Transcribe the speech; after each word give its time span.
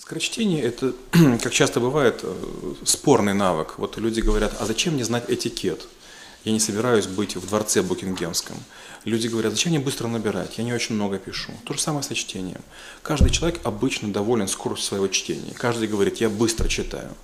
Скорочтение– 0.00 0.62
это, 0.64 0.94
как 1.42 1.52
часто 1.52 1.78
бывает, 1.78 2.20
э, 2.22 2.74
спорный 2.84 3.34
навык. 3.34 3.74
Вот 3.76 3.98
люди 3.98 4.20
говорят, 4.20 4.56
а 4.58 4.64
зачем 4.64 4.94
мне 4.94 5.04
знать 5.04 5.24
этикет? 5.28 5.86
Я 6.44 6.52
не 6.52 6.60
собираюсь 6.60 7.06
быть 7.06 7.36
в 7.36 7.46
дворце 7.46 7.82
Букингемском. 7.82 8.56
Люди 9.04 9.28
говорят, 9.28 9.52
зачем 9.52 9.72
мне 9.72 9.80
быстро 9.80 10.08
набирать? 10.08 10.58
Я 10.58 10.64
не 10.64 10.72
очень 10.72 10.94
много 10.94 11.18
пишу. 11.18 11.52
То 11.64 11.74
же 11.74 11.80
самое 11.80 12.02
со 12.02 12.14
чтением. 12.14 12.60
Каждый 13.02 13.30
человек 13.30 13.60
обычно 13.64 14.12
доволен 14.12 14.48
скоростью 14.48 14.88
своего 14.88 15.08
чтения. 15.08 15.52
Каждый 15.54 15.88
говорит, 15.88 16.18
я 16.18 16.28
быстро 16.28 16.68
читаю. 16.68 17.14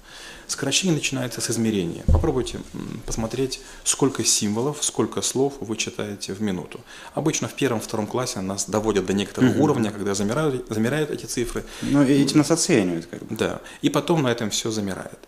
Скорочтение 0.47 0.95
начинается 0.95 1.41
с 1.41 1.51
измерения. 1.51 2.05
Попробуйте 2.07 2.61
посмотреть, 3.05 3.61
сколько 3.85 4.25
символов, 4.25 4.85
сколько 4.85 5.21
слов 5.21 5.55
вы 5.61 5.77
читаете 5.77 6.35
в 6.35 6.41
минуту. 6.41 6.81
Обычно 7.15 7.49
в 7.49 7.55
первом-втором 7.55 8.07
классе 8.07 8.41
нас 8.41 8.69
доводят 8.69 9.07
до 9.07 9.13
некоторого 9.13 9.51
угу. 9.51 9.65
уровня, 9.65 9.91
когда 9.91 10.15
замирают, 10.15 10.67
замеряют 10.69 11.11
эти 11.11 11.27
цифры. 11.27 11.65
Ну, 11.83 12.05
и 12.05 12.13
этим 12.13 12.39
нас 12.39 12.51
оценивают. 12.51 13.07
Как 13.07 13.25
бы. 13.25 13.35
Да, 13.35 13.61
и 13.83 13.91
потом 13.91 14.23
на 14.23 14.29
этом 14.29 14.51
все 14.51 14.71
замирает. 14.71 15.19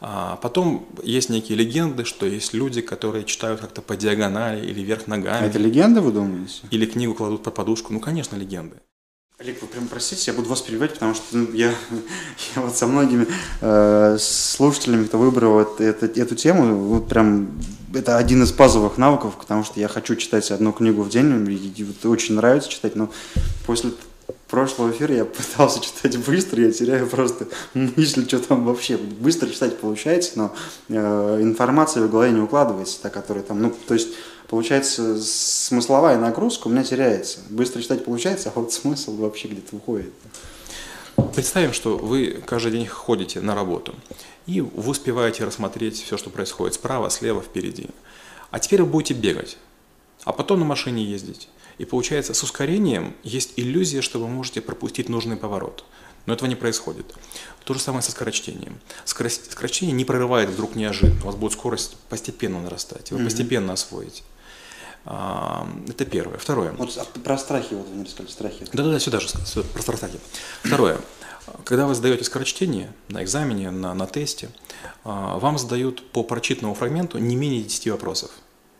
А 0.00 0.36
потом 0.36 0.86
есть 1.02 1.30
некие 1.30 1.56
легенды, 1.56 2.04
что 2.04 2.26
есть 2.26 2.52
люди, 2.52 2.80
которые 2.80 3.24
читают 3.24 3.60
как-то 3.60 3.82
по 3.82 3.96
диагонали 3.96 4.66
или 4.66 4.80
вверх 4.80 5.06
ногами. 5.06 5.46
А 5.46 5.48
это 5.48 5.58
легенда, 5.58 6.00
вы 6.00 6.12
думаете? 6.12 6.62
Или 6.70 6.86
книгу 6.86 7.14
кладут 7.14 7.42
под 7.42 7.54
подушку. 7.54 7.92
Ну, 7.92 8.00
конечно, 8.00 8.36
легенды. 8.36 8.76
Олег, 9.38 9.60
вы 9.62 9.66
прям 9.66 9.88
простите, 9.88 10.30
я 10.30 10.36
буду 10.36 10.48
вас 10.48 10.62
перебивать, 10.62 10.94
потому 10.94 11.12
что 11.12 11.36
ну, 11.36 11.52
я, 11.52 11.74
я 12.54 12.62
вот 12.62 12.76
со 12.76 12.86
многими 12.86 13.26
э, 13.62 14.16
слушателями, 14.20 15.06
кто 15.06 15.18
выбрал 15.18 15.58
это, 15.58 15.82
это, 15.82 16.06
эту 16.06 16.36
тему, 16.36 16.76
вот 16.76 17.08
прям 17.08 17.50
это 17.92 18.16
один 18.16 18.44
из 18.44 18.52
базовых 18.52 18.96
навыков, 18.96 19.34
потому 19.36 19.64
что 19.64 19.80
я 19.80 19.88
хочу 19.88 20.14
читать 20.14 20.50
одну 20.52 20.72
книгу 20.72 21.02
в 21.02 21.08
день, 21.08 21.50
и, 21.50 21.54
и 21.54 21.84
вот 21.84 22.06
очень 22.06 22.36
нравится 22.36 22.70
читать, 22.70 22.94
но 22.94 23.10
после 23.66 23.90
прошлого 24.48 24.90
эфира 24.90 25.14
я 25.14 25.24
пытался 25.24 25.80
читать 25.80 26.16
быстро, 26.18 26.62
я 26.62 26.72
теряю 26.72 27.06
просто 27.06 27.48
мысль, 27.74 28.26
что 28.26 28.38
там 28.38 28.64
вообще. 28.64 28.96
Быстро 28.96 29.48
читать 29.48 29.78
получается, 29.78 30.32
но 30.36 30.54
э, 30.88 31.38
информация 31.42 32.02
в 32.02 32.10
голове 32.10 32.32
не 32.32 32.40
укладывается, 32.40 33.00
та, 33.02 33.10
которая 33.10 33.44
там, 33.44 33.60
ну, 33.60 33.74
то 33.86 33.94
есть 33.94 34.08
получается 34.48 35.20
смысловая 35.20 36.18
нагрузка 36.18 36.68
у 36.68 36.70
меня 36.70 36.84
теряется. 36.84 37.40
Быстро 37.50 37.82
читать 37.82 38.04
получается, 38.04 38.52
а 38.54 38.58
вот 38.58 38.72
смысл 38.72 39.16
вообще 39.16 39.48
где-то 39.48 39.76
уходит. 39.76 40.12
Представим, 41.34 41.72
что 41.72 41.96
вы 41.96 42.42
каждый 42.46 42.72
день 42.72 42.86
ходите 42.86 43.40
на 43.40 43.54
работу, 43.54 43.94
и 44.46 44.60
вы 44.60 44.90
успеваете 44.90 45.44
рассмотреть 45.44 46.02
все, 46.02 46.16
что 46.16 46.30
происходит 46.30 46.74
справа, 46.74 47.08
слева, 47.08 47.40
впереди. 47.40 47.88
А 48.50 48.58
теперь 48.58 48.82
вы 48.82 48.88
будете 48.88 49.14
бегать, 49.14 49.56
а 50.24 50.32
потом 50.32 50.60
на 50.60 50.64
машине 50.64 51.04
ездить. 51.04 51.48
И 51.78 51.84
получается, 51.84 52.34
с 52.34 52.42
ускорением 52.42 53.14
есть 53.24 53.54
иллюзия, 53.56 54.00
что 54.00 54.20
вы 54.20 54.28
можете 54.28 54.60
пропустить 54.60 55.08
нужный 55.08 55.36
поворот. 55.36 55.84
Но 56.26 56.32
этого 56.32 56.48
не 56.48 56.54
происходит. 56.54 57.14
То 57.64 57.74
же 57.74 57.80
самое 57.80 58.02
со 58.02 58.12
скорочтением. 58.12 58.80
Скорость, 59.04 59.52
скорочтение 59.52 59.94
не 59.94 60.04
прорывает 60.04 60.48
вдруг 60.48 60.74
неожиданно. 60.74 61.20
У 61.22 61.26
вас 61.26 61.34
будет 61.34 61.52
скорость 61.52 61.96
постепенно 62.08 62.60
нарастать, 62.62 63.10
вы 63.10 63.18
mm-hmm. 63.18 63.24
постепенно 63.24 63.72
освоите. 63.72 64.22
А, 65.04 65.68
это 65.88 66.06
первое. 66.06 66.38
Второе. 66.38 66.72
Вот 66.72 66.96
а 66.96 67.04
про 67.18 67.36
страхи, 67.36 67.74
вот 67.74 67.88
вы 67.88 67.96
не 67.96 68.04
рассказали, 68.04 68.30
страхи. 68.30 68.66
Да-да-да, 68.72 68.98
сюда 68.98 69.20
же, 69.20 69.28
сюда, 69.28 69.66
про 69.72 69.82
страхи. 69.82 70.18
Второе. 70.62 70.98
Когда 71.64 71.86
вы 71.86 71.94
сдаете 71.94 72.24
скорочтение 72.24 72.92
на 73.08 73.22
экзамене, 73.22 73.70
на, 73.70 73.92
на 73.92 74.06
тесте, 74.06 74.48
а, 75.04 75.38
вам 75.38 75.58
задают 75.58 76.10
по 76.10 76.22
прочитанному 76.22 76.74
фрагменту 76.74 77.18
не 77.18 77.36
менее 77.36 77.62
10 77.62 77.88
вопросов. 77.88 78.30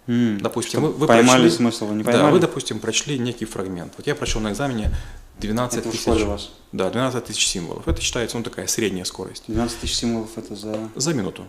Mm, 0.07 0.41
допустим, 0.41 0.83
вы, 0.83 0.91
вы 0.91 1.07
поймали 1.07 1.43
прочли, 1.43 1.57
смысл, 1.57 1.87
вы 1.87 1.95
не 1.95 2.05
поймали? 2.05 2.25
Да, 2.25 2.31
вы, 2.31 2.39
допустим, 2.41 2.79
прочли 2.79 3.19
некий 3.19 3.47
фрагмент. 3.47 3.95
Вот 3.97 4.07
я 4.07 4.15
прочел 4.15 4.41
на 4.41 4.53
экзамене 4.53 4.91
12 5.39 5.79
это 5.79 5.91
тысяч. 5.91 6.07
вас? 6.07 6.51
Да, 6.73 6.91
12 6.91 7.25
тысяч 7.25 7.47
символов. 7.47 7.89
Это 7.89 8.01
считается, 8.01 8.37
ну, 8.37 8.45
такая 8.45 8.67
средняя 8.67 9.05
скорость. 9.05 9.45
12 9.49 9.81
тысяч 9.81 9.95
символов 9.95 10.31
это 10.37 10.55
за... 10.55 10.91
За 10.95 11.15
минуту. 11.15 11.45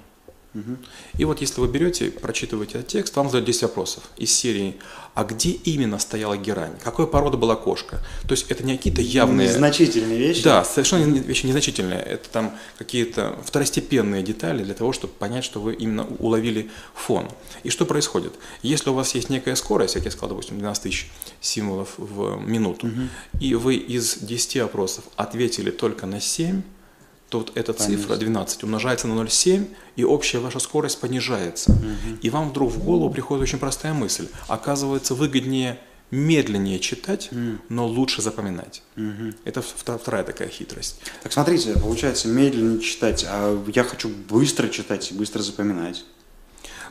И 1.18 1.26
вот 1.26 1.42
если 1.42 1.62
вы 1.62 1.68
берете, 1.68 2.12
прочитываете 2.12 2.80
этот 2.80 2.88
текст, 2.88 3.16
вам 3.16 3.28
задают 3.28 3.46
10 3.46 3.64
вопросов 3.64 4.04
из 4.18 4.34
серии 4.34 4.76
«А 5.14 5.24
где 5.24 5.52
именно 5.52 6.00
стояла 6.00 6.38
герань? 6.38 6.74
Какой 6.84 7.08
порода 7.08 7.38
была 7.38 7.56
кошка?» 7.56 8.00
То 8.28 8.32
есть 8.32 8.50
это 8.50 8.64
не 8.64 8.78
какие-то 8.78 9.02
явные... 9.02 9.48
Незначительные 9.48 10.18
вещи? 10.18 10.44
Да, 10.44 10.64
совершенно 10.64 11.06
вещи 11.06 11.46
незначительные. 11.46 12.00
Это 12.00 12.30
там 12.30 12.58
какие-то 12.78 13.38
второстепенные 13.44 14.24
детали 14.24 14.64
для 14.64 14.74
того, 14.74 14.94
чтобы 14.94 15.14
понять, 15.14 15.44
что 15.44 15.60
вы 15.60 15.74
именно 15.74 16.06
уловили 16.20 16.70
фон. 16.94 17.28
И 17.64 17.70
что 17.70 17.86
происходит? 17.86 18.34
Если 18.62 18.90
у 18.90 18.94
вас 18.94 19.16
есть 19.16 19.30
некая 19.30 19.56
скорость, 19.56 19.96
как 19.96 20.06
я 20.06 20.12
сказал, 20.12 20.30
допустим, 20.30 20.58
12 20.60 20.84
тысяч 20.84 21.12
символов 21.42 21.94
в 21.98 22.38
минуту, 22.46 22.88
угу. 22.88 23.02
и 23.40 23.56
вы 23.56 23.76
из 23.76 24.18
10 24.18 24.62
вопросов 24.62 25.06
ответили 25.16 25.72
только 25.72 26.06
на 26.06 26.20
7, 26.22 26.62
то 27.30 27.40
вот 27.40 27.52
эта 27.56 27.74
Понятно. 27.74 27.98
цифра 27.98 28.16
12 28.18 28.64
умножается 28.64 29.08
на 29.08 29.20
0,7, 29.20 29.68
и 29.96 30.04
общая 30.04 30.40
ваша 30.40 30.60
скорость 30.60 31.00
понижается. 31.00 31.72
Угу. 31.72 32.20
И 32.22 32.30
вам 32.30 32.50
вдруг 32.50 32.72
в 32.72 32.84
голову 32.84 33.10
приходит 33.10 33.44
очень 33.44 33.60
простая 33.60 33.94
мысль. 33.94 34.28
Оказывается, 34.48 35.16
выгоднее 35.16 35.80
медленнее 36.12 36.80
читать, 36.80 37.30
mm. 37.32 37.60
но 37.70 37.88
лучше 37.88 38.22
запоминать. 38.22 38.84
Mm-hmm. 38.96 39.38
Это 39.44 39.62
вторая 39.62 40.24
такая 40.24 40.50
хитрость. 40.50 41.00
Так 41.24 41.34
смотрите, 41.34 41.74
получается 41.74 42.28
медленнее 42.28 42.80
читать, 42.80 43.26
а 43.28 43.62
я 43.74 43.84
хочу 43.84 44.10
быстро 44.10 44.70
читать 44.70 45.12
и 45.12 45.16
быстро 45.16 45.42
запоминать. 45.42 46.06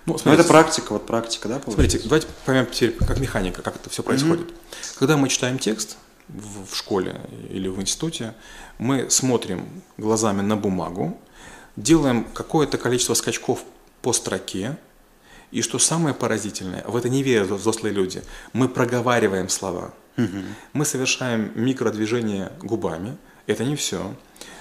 Ну, 0.07 0.19
смотрите, 0.19 0.29
но 0.29 0.35
это 0.35 0.45
практика, 0.45 0.93
вот 0.93 1.07
практика, 1.07 1.49
да? 1.49 1.59
Получается? 1.59 1.99
Смотрите, 1.99 2.09
давайте 2.09 2.27
поймем 2.45 2.67
теперь, 2.67 2.93
как 3.07 3.21
механика, 3.21 3.63
как 3.63 3.77
это 3.77 3.89
все 3.89 4.03
происходит. 4.03 4.49
Mm-hmm. 4.49 4.99
Когда 4.99 5.17
мы 5.17 5.29
читаем 5.29 5.59
текст, 5.59 5.97
в 6.29 6.75
школе 6.75 7.21
или 7.51 7.69
в 7.69 7.81
институте, 7.81 8.35
мы 8.79 9.11
смотрим 9.11 9.83
глазами 9.99 10.43
на 10.43 10.57
бумагу, 10.57 11.19
делаем 11.77 12.25
какое-то 12.25 12.79
количество 12.79 13.15
скачков 13.15 13.65
по 14.03 14.13
строке, 14.13 14.77
и 15.51 15.63
что 15.63 15.79
самое 15.79 16.15
поразительное, 16.15 16.83
в 16.87 16.97
это 16.97 17.09
не 17.09 17.23
верят 17.23 17.51
взрослые 17.51 17.95
люди, 17.95 18.23
мы 18.53 18.69
проговариваем 18.69 19.49
слова. 19.49 19.95
Угу. 20.17 20.39
Мы 20.73 20.85
совершаем 20.85 21.53
микродвижение 21.55 22.53
губами, 22.61 23.17
это 23.47 23.65
не 23.65 23.77
все. 23.77 24.15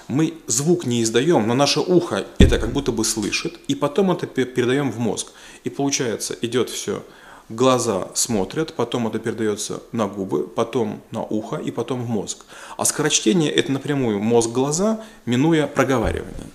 Мы 0.06 0.34
звук 0.46 0.84
не 0.86 1.02
издаем, 1.02 1.46
но 1.46 1.54
наше 1.54 1.80
ухо 1.80 2.26
это 2.38 2.58
как 2.58 2.72
будто 2.72 2.92
бы 2.92 3.04
слышит, 3.04 3.58
и 3.68 3.74
потом 3.74 4.10
это 4.10 4.26
передаем 4.26 4.92
в 4.92 4.98
мозг. 4.98 5.32
И 5.64 5.70
получается, 5.70 6.36
идет 6.42 6.68
все 6.68 7.02
глаза 7.48 8.08
смотрят, 8.14 8.74
потом 8.74 9.06
это 9.06 9.18
передается 9.18 9.82
на 9.92 10.06
губы, 10.06 10.46
потом 10.46 11.02
на 11.10 11.22
ухо 11.22 11.56
и 11.56 11.70
потом 11.70 12.02
в 12.02 12.08
мозг. 12.08 12.44
А 12.76 12.84
скорочтение– 12.84 13.50
это 13.52 13.72
напрямую 13.72 14.20
мозг-глаза, 14.20 15.00
минуя 15.26 15.66
проговаривание. 15.66 16.46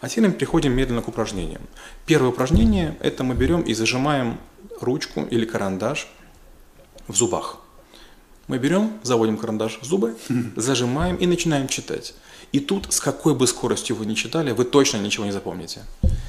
А 0.00 0.08
теперь 0.08 0.28
мы 0.28 0.32
переходим 0.32 0.72
медленно 0.72 1.02
к 1.02 1.08
упражнениям. 1.08 1.62
Первое 2.04 2.30
упражнение– 2.30 2.96
это 3.00 3.24
мы 3.24 3.34
берем 3.34 3.62
и 3.62 3.72
зажимаем 3.74 4.38
ручку 4.80 5.22
или 5.22 5.46
карандаш 5.46 6.08
в 7.08 7.14
зубах. 7.14 7.58
Мы 8.46 8.58
берем, 8.58 8.92
заводим 9.02 9.38
карандаш 9.38 9.78
в 9.80 9.84
зубы, 9.86 10.16
зажимаем 10.56 11.16
и 11.16 11.26
начинаем 11.26 11.68
читать. 11.68 12.14
И 12.52 12.60
тут, 12.60 12.92
с 12.92 13.00
какой 13.00 13.34
бы 13.34 13.46
скоростью 13.46 13.96
вы 13.96 14.04
ни 14.06 14.14
читали, 14.14 14.52
вы 14.52 14.64
точно 14.64 14.98
ничего 14.98 15.24
не 15.24 15.32
запомните. 15.32 15.80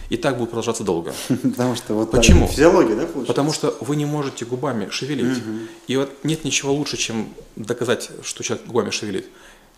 И 0.10 0.18
так 0.18 0.38
будет 0.38 0.50
продолжаться 0.50 0.84
долго. 0.84 1.14
Потому 1.28 1.76
что 1.76 1.94
вот 1.94 2.12
Почему? 2.12 2.48
физиология, 2.48 2.96
да, 2.96 3.02
получается? 3.02 3.28
Потому 3.28 3.54
что 3.54 3.78
вы 3.82 3.96
не 3.96 4.06
можете 4.06 4.46
губами 4.46 4.90
шевелить. 4.90 5.38
Угу. 5.38 5.58
И 5.88 5.98
вот 5.98 6.12
нет 6.24 6.44
ничего 6.44 6.74
лучше, 6.74 6.98
чем 6.98 7.34
доказать, 7.56 8.10
что 8.24 8.44
человек 8.44 8.68
губами 8.68 8.92
шевелит. 8.92 9.28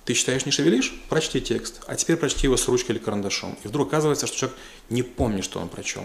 Ты 0.05 0.13
читаешь, 0.13 0.45
не 0.45 0.53
шевелишь? 0.53 0.93
Прочти 1.09 1.41
текст. 1.41 1.81
А 1.85 1.95
теперь 1.95 2.16
прочти 2.16 2.47
его 2.47 2.55
с 2.55 2.66
ручкой 2.69 2.91
или 2.91 2.99
карандашом. 2.99 3.57
И 3.63 3.67
вдруг 3.67 3.89
оказывается, 3.89 4.25
что 4.25 4.37
человек 4.37 4.57
не 4.89 5.03
помнит, 5.03 5.43
что 5.43 5.59
он 5.59 5.67
прочел. 5.67 6.03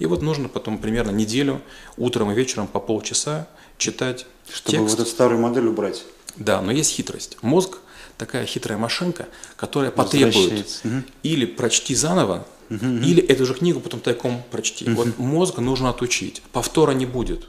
И 0.00 0.06
вот 0.06 0.20
нужно 0.20 0.48
потом 0.48 0.78
примерно 0.78 1.12
неделю, 1.12 1.62
утром 1.96 2.32
и 2.32 2.34
вечером 2.34 2.66
по 2.66 2.80
полчаса 2.80 3.46
читать 3.78 4.26
Чтобы 4.52 4.78
текст. 4.78 4.90
вот 4.90 5.00
эту 5.00 5.10
старую 5.10 5.40
модель 5.40 5.66
убрать. 5.68 6.04
Да, 6.34 6.60
но 6.60 6.72
есть 6.72 6.90
хитрость. 6.90 7.38
Мозг 7.40 7.78
такая 8.18 8.46
хитрая 8.46 8.78
машинка, 8.78 9.28
которая 9.56 9.90
потребует 9.90 10.80
угу. 10.84 11.02
или 11.22 11.46
прочти 11.46 11.94
заново, 11.94 12.46
угу. 12.70 12.86
или 12.86 13.22
эту 13.22 13.46
же 13.46 13.54
книгу 13.54 13.80
потом 13.80 14.00
тайком 14.00 14.42
прочти. 14.50 14.84
Угу. 14.84 14.94
Вот 14.94 15.18
мозг 15.18 15.58
нужно 15.58 15.90
отучить. 15.90 16.42
Повтора 16.52 16.92
не 16.92 17.06
будет. 17.06 17.48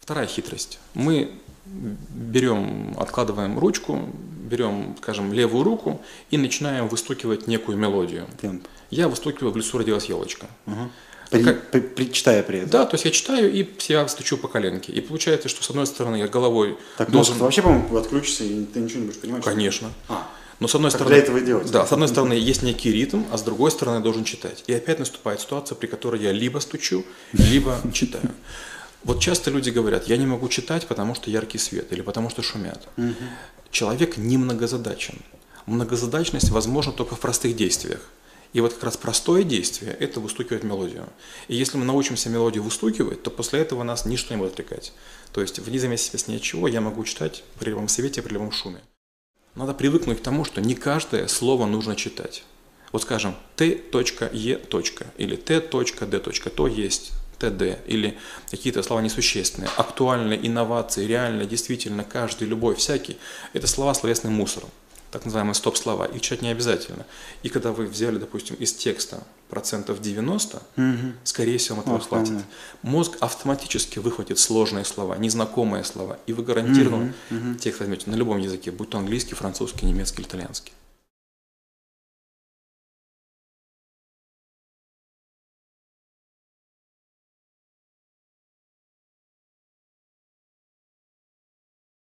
Вторая 0.00 0.26
хитрость. 0.26 0.78
Мы 0.94 1.32
берем, 1.64 2.94
откладываем 2.98 3.58
ручку, 3.58 4.08
берем, 4.50 4.96
скажем, 5.00 5.32
левую 5.32 5.64
руку 5.64 6.00
и 6.30 6.36
начинаем 6.36 6.88
выстукивать 6.88 7.46
некую 7.46 7.78
мелодию. 7.78 8.26
Темп. 8.40 8.66
Я 8.90 9.08
выстукиваю 9.08 9.52
«В 9.52 9.56
лесу 9.56 9.78
родилась 9.78 10.06
елочка». 10.06 10.46
Угу. 10.66 10.90
При, 11.30 11.44
как, 11.44 11.70
при, 11.70 11.80
при, 11.80 12.12
читая 12.12 12.42
при 12.42 12.58
этом. 12.58 12.70
Да, 12.70 12.84
то 12.84 12.94
есть 12.94 13.06
я 13.06 13.10
читаю 13.10 13.50
и 13.50 13.66
себя 13.78 14.06
стучу 14.06 14.36
по 14.36 14.48
коленке. 14.48 14.92
И 14.92 15.00
получается, 15.00 15.48
что 15.48 15.64
с 15.64 15.70
одной 15.70 15.86
стороны 15.86 16.16
я 16.16 16.28
головой 16.28 16.76
так 16.98 17.10
должен... 17.10 17.32
мозг 17.34 17.42
вообще, 17.42 17.62
по-моему, 17.62 17.96
отключится, 17.96 18.44
и 18.44 18.66
ты 18.66 18.80
ничего 18.80 19.00
не 19.00 19.06
будешь 19.06 19.20
понимать. 19.20 19.42
Конечно. 19.42 19.90
А. 20.08 20.28
Но 20.62 20.68
с 20.68 20.76
одной 20.76 20.92
как 20.92 21.00
стороны, 21.00 21.16
для 21.16 21.24
этого 21.24 21.40
делать. 21.40 21.70
Да, 21.72 21.84
с 21.84 21.90
одной 21.90 22.06
стороны 22.06 22.34
есть 22.34 22.62
некий 22.62 22.92
ритм, 22.92 23.24
а 23.32 23.36
с 23.36 23.42
другой 23.42 23.72
стороны 23.72 23.96
я 23.96 24.00
должен 24.00 24.22
читать. 24.22 24.62
И 24.68 24.72
опять 24.72 25.00
наступает 25.00 25.40
ситуация, 25.40 25.74
при 25.74 25.88
которой 25.88 26.22
я 26.22 26.30
либо 26.30 26.60
стучу, 26.60 27.04
либо 27.32 27.80
читаю. 27.92 28.30
Вот 29.02 29.18
часто 29.18 29.50
люди 29.50 29.70
говорят, 29.70 30.06
я 30.06 30.16
не 30.16 30.24
могу 30.24 30.48
читать, 30.48 30.86
потому 30.86 31.16
что 31.16 31.32
яркий 31.32 31.58
свет 31.58 31.92
или 31.92 32.00
потому 32.00 32.30
что 32.30 32.42
шумят. 32.42 32.86
Человек 33.72 34.16
немногозадачен. 34.16 35.18
Многозадачность 35.66 36.50
возможна 36.50 36.92
только 36.92 37.16
в 37.16 37.18
простых 37.18 37.56
действиях. 37.56 38.00
И 38.52 38.60
вот 38.60 38.74
как 38.74 38.84
раз 38.84 38.96
простое 38.96 39.42
действие– 39.42 39.96
это 39.98 40.20
выстукивать 40.20 40.62
мелодию. 40.62 41.08
И 41.48 41.56
если 41.56 41.76
мы 41.76 41.84
научимся 41.84 42.28
мелодию 42.28 42.62
выстукивать, 42.62 43.20
то 43.24 43.30
после 43.32 43.60
этого 43.60 43.82
нас 43.82 44.04
ничто 44.04 44.32
не 44.32 44.38
будет 44.38 44.52
отвлекать. 44.52 44.92
То 45.32 45.40
есть, 45.40 45.58
вне 45.58 45.80
зависимости 45.80 46.30
ни 46.30 46.36
от 46.36 46.42
чего, 46.42 46.68
я 46.68 46.80
могу 46.80 47.02
читать 47.02 47.42
при 47.58 47.70
любом 47.70 47.88
свете, 47.88 48.22
при 48.22 48.34
любом 48.34 48.52
шуме. 48.52 48.80
Надо 49.54 49.74
привыкнуть 49.74 50.18
к 50.18 50.22
тому, 50.22 50.44
что 50.44 50.60
не 50.60 50.74
каждое 50.74 51.26
слово 51.28 51.66
нужно 51.66 51.94
читать. 51.94 52.44
Вот 52.90 53.02
скажем, 53.02 53.34
Т.Е. 53.56 53.80
или 55.18 55.36
Т.Д. 55.36 55.60
То 55.68 55.82
есть 56.68 57.12
т.д. 57.38 57.78
или 57.86 58.18
какие-то 58.50 58.82
слова 58.82 59.02
несущественные, 59.02 59.68
актуальные, 59.76 60.46
инновации, 60.46 61.06
реально, 61.06 61.44
действительно, 61.44 62.04
каждый, 62.04 62.46
любой, 62.46 62.76
всякий, 62.76 63.16
это 63.52 63.66
слова 63.66 63.94
словесным 63.94 64.32
мусором 64.32 64.70
так 65.12 65.26
называемые 65.26 65.54
стоп-слова, 65.54 66.06
их 66.06 66.22
читать 66.22 66.40
не 66.40 66.48
обязательно. 66.48 67.04
И 67.42 67.50
когда 67.50 67.70
вы 67.70 67.86
взяли, 67.86 68.16
допустим, 68.16 68.56
из 68.56 68.72
текста 68.72 69.22
процентов 69.50 70.00
90, 70.00 70.56
угу. 70.56 70.86
скорее 71.22 71.58
всего, 71.58 71.76
вам 71.76 71.84
этого 71.84 71.98
О, 71.98 72.00
хватит. 72.00 72.44
Мозг 72.80 73.18
автоматически 73.20 73.98
выхватит 73.98 74.38
сложные 74.38 74.86
слова, 74.86 75.18
незнакомые 75.18 75.84
слова, 75.84 76.18
и 76.26 76.32
вы 76.32 76.42
гарантированно 76.42 77.12
угу, 77.30 77.50
угу. 77.50 77.54
текст 77.58 77.80
возьмете 77.80 78.10
на 78.10 78.14
любом 78.14 78.38
языке, 78.38 78.70
будь 78.70 78.88
то 78.88 78.98
английский, 78.98 79.34
французский, 79.34 79.84
немецкий 79.84 80.22
итальянский. 80.22 80.72